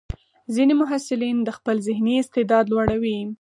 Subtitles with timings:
[0.53, 3.17] ځینې محصلین د خپل ذهني استعداد لوړوي.